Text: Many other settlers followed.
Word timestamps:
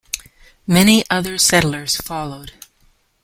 Many 0.65 1.03
other 1.11 1.37
settlers 1.37 1.97
followed. 1.97 2.53